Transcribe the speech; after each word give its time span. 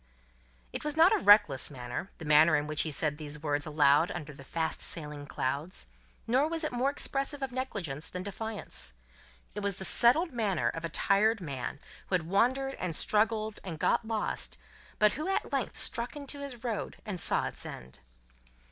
It 0.73 0.83
was 0.83 0.97
not 0.97 1.13
a 1.13 1.19
reckless 1.23 1.69
manner, 1.69 2.09
the 2.17 2.25
manner 2.25 2.55
in 2.55 2.65
which 2.65 2.81
he 2.81 2.89
said 2.89 3.19
these 3.19 3.43
words 3.43 3.67
aloud 3.67 4.09
under 4.09 4.33
the 4.33 4.43
fast 4.43 4.81
sailing 4.81 5.27
clouds, 5.27 5.85
nor 6.25 6.47
was 6.47 6.63
it 6.63 6.71
more 6.71 6.89
expressive 6.89 7.43
of 7.43 7.51
negligence 7.51 8.09
than 8.09 8.23
defiance. 8.23 8.95
It 9.53 9.59
was 9.59 9.77
the 9.77 9.85
settled 9.85 10.33
manner 10.33 10.69
of 10.69 10.83
a 10.83 10.89
tired 10.89 11.39
man, 11.39 11.77
who 12.07 12.15
had 12.15 12.25
wandered 12.25 12.73
and 12.79 12.95
struggled 12.95 13.59
and 13.63 13.77
got 13.77 14.03
lost, 14.03 14.57
but 14.97 15.11
who 15.11 15.27
at 15.27 15.53
length 15.53 15.77
struck 15.77 16.15
into 16.15 16.39
his 16.39 16.63
road 16.63 16.97
and 17.05 17.19
saw 17.19 17.45
its 17.45 17.63
end. 17.63 17.99